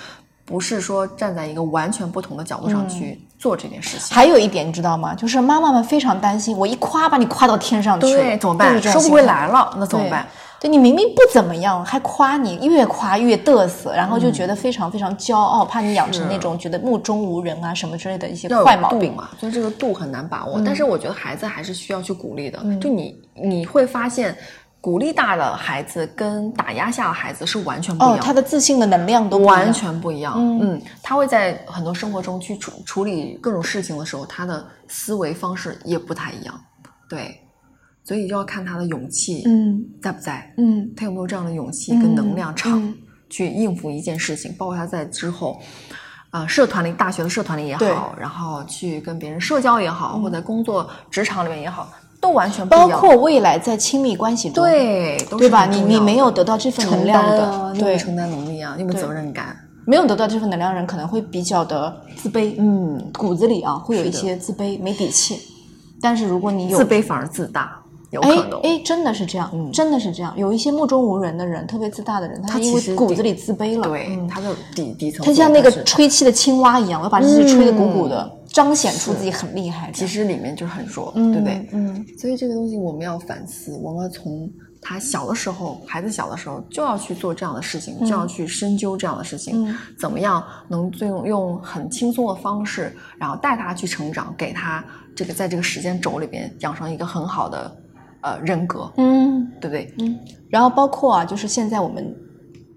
[0.46, 4.16] 不是说站在一个完全不同的角度上去做这件事情。
[4.16, 5.16] 还有一点你知道吗？
[5.16, 8.80] 就是妈妈们非常担心，我一夸把你夸到天上去了，怎么办？
[8.82, 10.28] 收不回来了，那怎么办？
[10.60, 19.30] 对你明明不怎么样，还夸你，越夸越嘚瑟，然后就觉得非常非常骄傲，怕你养成那种觉得目中无人啊什么之类的一些坏毛病嘛。
[19.40, 20.62] 所以这个度很难把握。
[20.66, 22.60] 但是我觉得孩子还是需要去鼓励的。
[22.82, 24.38] 就你你会发现。
[24.82, 30.36] 鼓励大的孩子跟打压下的孩子是完全不一样，他的自信的能量都完全不一样。
[30.38, 36.58] 嗯，他会在很多生活中去处处理各种事情的时候，他的思维方式也不太一样。
[37.10, 37.42] 对，
[38.06, 40.54] 所以就要看他的勇气，嗯，在不在？
[40.58, 42.94] 嗯，他有没有这样的勇气跟能量场
[43.30, 44.54] 去应付一件事情？
[44.54, 45.60] 包括他在之后，
[46.30, 51.92] 啊，社团里、大学的社团里也好，然后去跟别人社交也好，或者工作职场里面也好。
[52.22, 55.66] 都完全不一样，包括未来在亲密关系中，对对吧？
[55.66, 57.98] 你你没有得到这份能量的，对。
[57.98, 59.56] 承担能力啊，有没有责任感？
[59.86, 65.40] 没有得到这份能量人，可能会比较的自卑，嗯，骨子里啊会有一些自卑，没底气。
[66.02, 67.80] 但是如果你有自卑，反而自大，
[68.12, 70.32] 有可能，哎，真的是这样，真的是这样。
[70.38, 78.32] 有一些目中无人的人，特别自大的人，他因为骨子里自卑了，对，他的底底层，他像那个吹气的青蛙一样，我要把自己吹得鼓鼓的。
[78.52, 81.68] 彰显出自己很厉害，其实里面就是很弱，对不对？
[81.72, 84.50] 嗯，所以这个东西我们要反思，我们从
[84.82, 94.84] 他小的时候，孩子小的时候就要去做这样的事情，就要去深究这样的事情，怎么样能最用用很轻松的方式，然后带他去成长，给他
[95.16, 97.78] 这个在这个时间轴里边养成一个很好的
[98.22, 99.94] 呃人格，嗯，对不对？
[100.00, 100.18] 嗯，
[100.50, 102.16] 然后包括啊，就是现在我们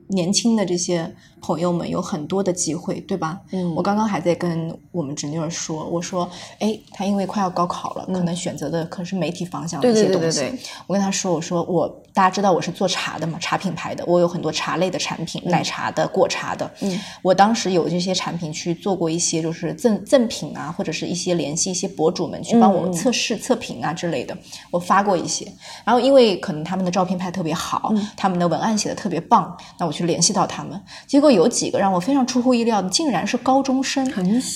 [0.08, 1.14] 年轻的这些。
[1.42, 3.40] 朋友们有很多的机会，对吧？
[3.50, 6.28] 嗯，我刚刚还在跟我们侄女儿说，我说，
[6.60, 10.56] 哎，她因为快要高考了，可能选择的可是媒体方向的一些东西。
[10.86, 16.70] 我跟她说，我说我大家知道我是做茶的嘛，茶品牌的，我有很多茶类的产品，奶茶的、果茶的。
[16.80, 24.36] 嗯，我当时有这些产品去做过一些就是赠赠品啊，或者是一些联系一些博主们去帮我们测试测评啊之类的，
[24.70, 25.50] 我发过一些。
[25.84, 31.31] 然后因为可能他们的照片拍特别好，他们的文案写的特别棒，那我去联系到他们，结果。
[31.32, 34.02] 有几个让我非常出乎意料的，竟然是高中生。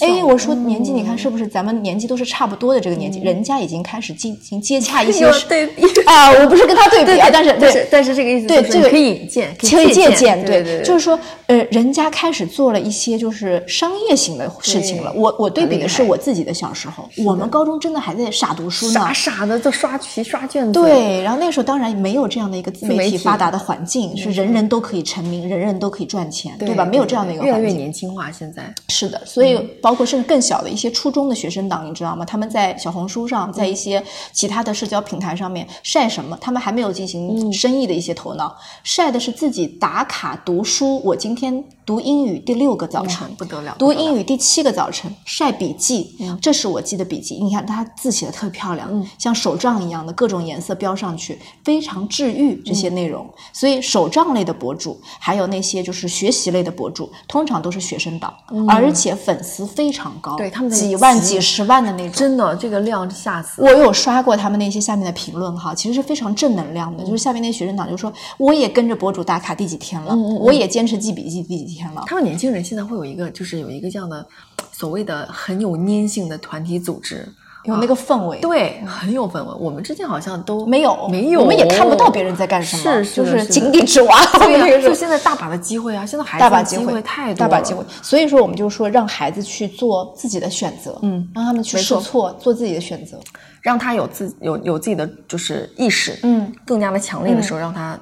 [0.00, 3.20] 哎，我说年纪，你看是不是咱们年纪都是差不多的这个年纪？
[3.20, 15.12] 人家已经开始进行接洽一 些对比啊，我不是跟他对比啊，但是但是但是这个意思对这个可以引荐，可以借鉴，对对对，就是说呃，人家开始做了一些就是商业型的事情了。
[15.14, 20.72] 我我对比的是我自己的小时候，我们高中真的还在傻读书呢，傻傻的就刷题刷卷子。
[20.72, 26.84] 对，然后那个时候当然没有这样的一个自媒体发达的环境，是人人都可以成名，人人都可以赚钱，对吧？
[26.84, 27.44] 没有这样的一个。
[27.44, 32.24] 越来越年轻化，现在是的，所以包括甚至更小的一些初中的学生党，你知道吗？
[32.24, 34.02] 他们在小红书上，在一些
[34.32, 36.36] 其他的社交平台上面晒什么？
[36.40, 41.00] 他们还没有进行生意的一些头脑，晒的是自己打卡读书。
[41.04, 41.62] 我今天。
[41.86, 47.36] 读英语第六个早晨不得了，读英语第七个早晨晒笔记，这是我记的笔记。
[47.36, 53.24] 你看他字写的特别漂亮，像手账一样的各种颜色标上去，非常治愈这些内容。
[53.52, 58.34] 所以手账类的博主，还有那些就是学习类的博主，通常都是学生党，
[58.68, 62.12] 而且粉丝非常高，对他们几万、几十万的那种。
[62.14, 63.70] 真的，这个量吓死我！
[63.70, 67.04] 有刷过他们那些下面的评论哈，其实是非常正能量的。
[67.04, 71.75] 就是下面那些学生党就说，我也跟着博主打卡第几天了，我也坚持记笔记第几天。
[71.76, 74.26] 天了，他们年轻人现在会有一个，就是有一个这样的
[74.72, 77.28] 所谓的很有粘性的团体组织，
[77.64, 79.54] 有那个氛围，对，很有氛围。
[79.58, 84.24] 我们之前好像都没有，没有，我们也看不到别人在干什么，是就是井底之蛙。
[84.38, 87.84] 对，就现在大把的机会啊，现在孩子大把机会太多，大把机会。
[88.02, 93.18] 所以说，我们就说让孩子去做自己的选择，嗯，让他们去试错，做自己的选择，
[93.60, 97.98] 让他有自有有自己的就是意识，嗯，更加的强烈的时候，让他。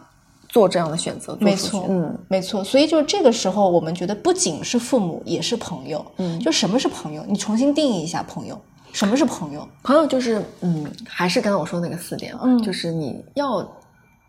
[0.55, 2.63] 做这样的选择，没错，嗯，没错。
[2.63, 6.07] 所以就是这个时候，我们觉得不仅是父母，也是朋友。
[6.19, 7.25] 嗯，就什么是朋友？
[7.27, 8.57] 你重新定义一下朋友。
[8.93, 9.67] 什么是朋友？
[9.83, 13.69] 朋友就是，嗯，还是刚才我说那个四点，嗯，就是你要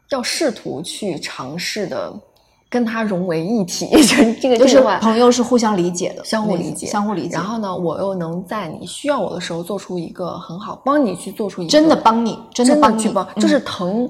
[0.09, 2.11] 要试图去尝试的
[2.67, 3.87] 跟他融为一体。
[4.41, 7.35] 这个就是朋友是互相理解的，相互理解，相互理解。
[7.35, 14.09] 然后呢，我又能在你需要我的时候做出一个很好，帮你去做出一个真的帮你，真的帮去帮，就是疼。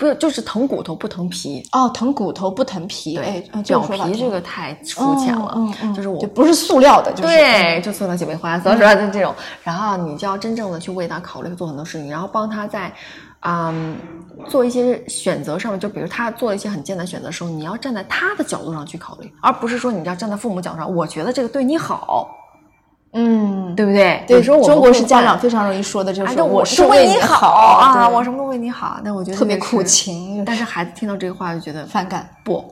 [0.00, 3.16] 不是，就是疼骨头不疼皮哦，疼骨头不疼皮。
[3.16, 5.52] 对，表皮这个太肤浅了。
[5.54, 9.34] 嗯嗯，就是我不是塑料的，就是对，就塑料姐妹花，说实话就这种。
[9.62, 12.90] 然后你就要真正的去为他考虑，做很多事情，然后帮他在，
[13.40, 13.94] 嗯，
[14.48, 15.78] 做一些选择上面。
[15.78, 22.34] 就比如他做一些很艰难选择的时候，你要站在他的角度上去考虑，而不是说你要站在父母角度上，我觉得这个对你好。
[23.12, 24.22] 嗯，对不对？
[24.26, 29.00] 对，说中国是家长非常容易说的就是我是为你好啊，我什么都为你好。
[29.04, 32.28] 但我觉得特别苦情，但是孩子听到这个话就觉得反感。
[32.44, 32.64] 不，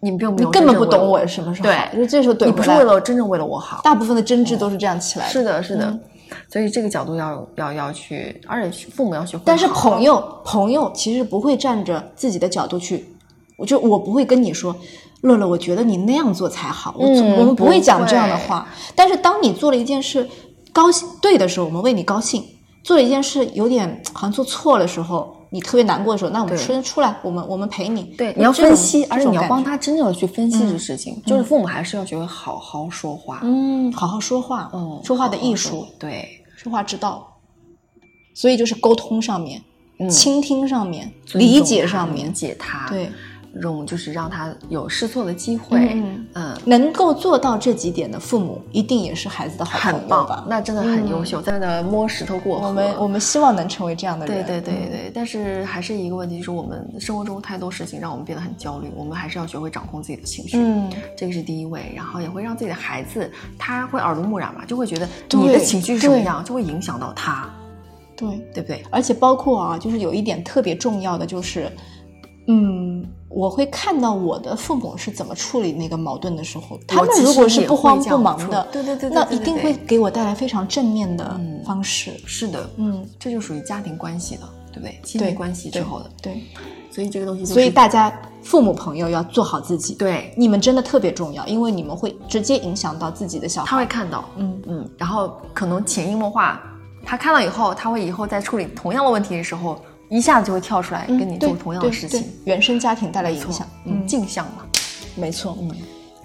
[0.00, 1.68] 你并没有，你根本不懂我什么是好。
[1.68, 3.82] 对，就这时候你不是为了真正为了我好。
[3.84, 5.32] 大部分的争执都是这样起来的。
[5.32, 5.98] 是的，是的。
[6.50, 9.42] 所以这个角度要要要去，而且父母要学会。
[9.44, 13.04] 但是朋友朋友其实不会站着自己的角度去，
[13.58, 14.74] 我就我不会跟你说。
[15.24, 16.94] 乐乐，我觉得你那样做才好。
[16.98, 18.68] 我我们不会讲这样的话。
[18.94, 20.28] 但是当你做了一件事
[20.72, 22.42] 高兴对的时候，我们为你高兴；
[22.82, 28.02] 做了一件事有点好像做错的时候，你特别难过的时候，那我们出出来，我们我们陪你。
[28.18, 31.20] 对，你要分析，而且你要帮他真正的去分析这事情。
[31.24, 33.40] 就是父母还是要学会好好说话。
[33.42, 34.70] 嗯，好好说话。
[34.74, 35.86] 嗯，说话的艺术。
[35.98, 37.26] 对，说话之道。
[38.34, 39.62] 所以就是沟通上面，
[40.10, 42.86] 倾听上面，理解上面，理解他。
[42.88, 43.10] 对。
[43.62, 45.96] 用就是让他有试错的机会，
[46.34, 50.44] 嗯，能够做到这几点的父母，一定也是孩子的好朋友吧？
[50.48, 52.68] 那真的很优秀，在那摸石头过河。
[52.68, 54.44] 我们我们希望能成为这样的人。
[54.44, 60.56] 对对对对，但是还是一个问题，就是我们生活中太多事情让我们变得很焦虑，我们还是要学会掌控自己的情绪。
[60.58, 67.48] 嗯，这个是第一位，然后也会让自己的孩子，他会耳濡目染嘛，就会觉得你的情绪是什么样，就会影响到他。
[68.16, 68.82] 对对不对？
[68.90, 71.70] 而且包括啊，就是有一点特别重要的，就是
[72.48, 73.04] 嗯。
[73.34, 82.12] 我会看到我的父母是怎么处理那个矛盾的时候，他们如果是不慌不忙的，对对对，那一定会给我带来非常正面的方式。
[82.26, 84.42] 是的，嗯，这就属于家庭关系的，
[84.72, 85.00] 对不对？
[85.02, 86.42] 亲密关系之后的，对。
[86.92, 96.62] 所以这个东西，所以大家父母朋友要做好自己，对，你们真的特别重要，因为你们会直接影响到自己的小孩，他会看到，嗯嗯，然后可能潜移默化，
[97.04, 99.76] 他看到以后，他会以后在处理同样的问题的时候，
[100.08, 102.24] 一下子就会跳出来跟你做同样的事情。
[102.44, 104.66] 原生家庭带来影响，嗯，镜像嘛，
[105.14, 105.70] 没错，嗯。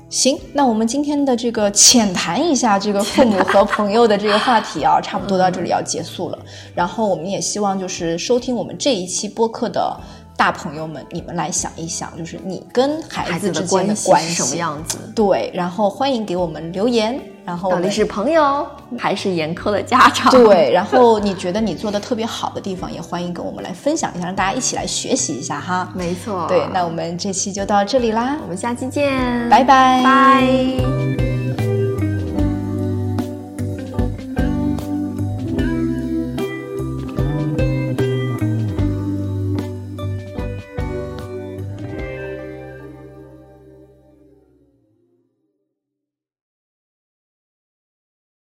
[0.09, 6.39] 行，那我们今天的这个浅谈一下这个父母和朋友的这个话题啊， 差不多到这里要结束了。
[6.73, 9.95] 然后我们也希望就是收听我们这一期播客的。
[10.35, 14.97] 大朋友们，你们来想一想，就是你跟孩子之间的关系什么样子？
[15.13, 17.19] 对，然后欢迎给我们留言。
[17.49, 18.63] 然后到底是朋友
[18.95, 20.31] 还是严苛的家长？
[20.31, 25.89] 对，然后你觉得你做的特别好的地方，也欢迎跟我们来分享一下，让大家一起来学习一下哈。
[25.95, 26.45] 没错。
[26.47, 31.68] 对，那我们这期就到这里啦，我们下期见，拜拜，拜。